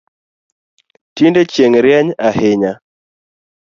Tinde 1.15 1.41
chieng 1.51 1.75
rieny 1.85 2.09
ahinya 2.27 2.71